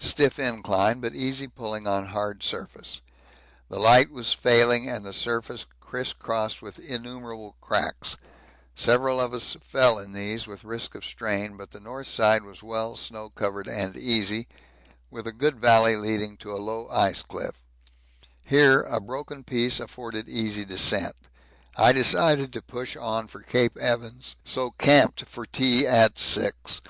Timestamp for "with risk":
10.46-10.94